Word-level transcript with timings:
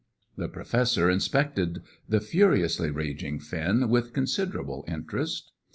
The 0.35 0.49
Professor 0.49 1.11
inspected 1.11 1.83
the 2.09 2.19
furiously 2.19 2.89
raging 2.89 3.39
Finn 3.39 3.87
with 3.87 4.13
considerable 4.13 4.83
interest. 4.87 5.51